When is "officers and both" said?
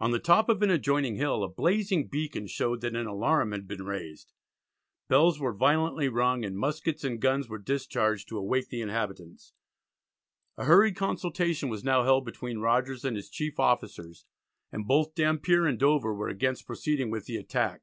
13.60-15.14